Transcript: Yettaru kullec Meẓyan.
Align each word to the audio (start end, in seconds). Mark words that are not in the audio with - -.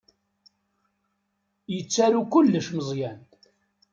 Yettaru 1.73 2.21
kullec 2.31 2.67
Meẓyan. 2.75 3.19